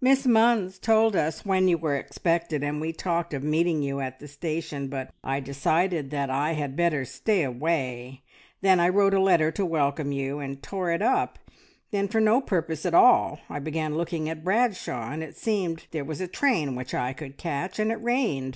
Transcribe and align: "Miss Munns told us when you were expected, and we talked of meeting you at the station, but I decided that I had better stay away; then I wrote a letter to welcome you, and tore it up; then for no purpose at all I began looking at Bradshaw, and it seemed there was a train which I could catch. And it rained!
"Miss 0.00 0.26
Munns 0.26 0.80
told 0.80 1.14
us 1.14 1.46
when 1.46 1.68
you 1.68 1.78
were 1.78 1.94
expected, 1.94 2.64
and 2.64 2.80
we 2.80 2.92
talked 2.92 3.32
of 3.32 3.44
meeting 3.44 3.80
you 3.80 4.00
at 4.00 4.18
the 4.18 4.26
station, 4.26 4.88
but 4.88 5.12
I 5.22 5.38
decided 5.38 6.10
that 6.10 6.30
I 6.30 6.54
had 6.54 6.74
better 6.74 7.04
stay 7.04 7.44
away; 7.44 8.22
then 8.60 8.80
I 8.80 8.88
wrote 8.88 9.14
a 9.14 9.20
letter 9.20 9.52
to 9.52 9.64
welcome 9.64 10.10
you, 10.10 10.40
and 10.40 10.60
tore 10.64 10.90
it 10.90 11.00
up; 11.00 11.38
then 11.92 12.08
for 12.08 12.20
no 12.20 12.40
purpose 12.40 12.84
at 12.84 12.92
all 12.92 13.38
I 13.48 13.60
began 13.60 13.94
looking 13.94 14.28
at 14.28 14.42
Bradshaw, 14.42 15.12
and 15.12 15.22
it 15.22 15.36
seemed 15.36 15.86
there 15.92 16.02
was 16.04 16.20
a 16.20 16.26
train 16.26 16.74
which 16.74 16.92
I 16.92 17.12
could 17.12 17.38
catch. 17.38 17.78
And 17.78 17.92
it 17.92 18.02
rained! 18.02 18.50